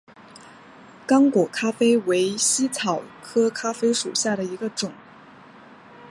[1.05, 4.91] 刚果咖啡为茜草科咖啡属下的一个种。